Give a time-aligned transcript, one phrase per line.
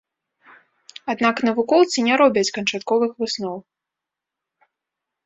[1.13, 3.57] Аднак навукоўцы не робяць канчатковых высноў.